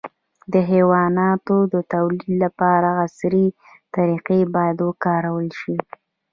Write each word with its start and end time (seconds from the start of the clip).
د 0.53 0.55
حیواناتو 0.71 1.57
د 1.73 1.75
تولید 1.93 2.27
لپاره 2.43 2.89
عصري 3.05 3.47
طریقې 3.95 4.41
باید 4.55 4.77
وکارول 4.87 5.47
شي. 5.59 5.75